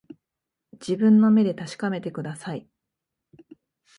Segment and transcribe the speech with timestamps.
[0.79, 2.67] 自分の目で確かめてください